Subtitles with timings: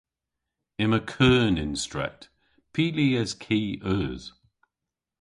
[0.83, 2.21] Yma keun y'n stret.
[2.73, 3.61] Py lies ki
[3.95, 4.23] eus?